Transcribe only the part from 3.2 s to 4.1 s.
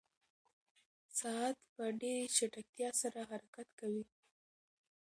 حرکت کوي.